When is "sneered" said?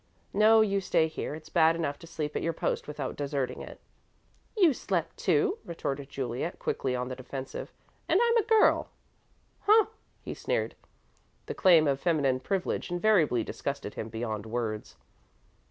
10.33-10.73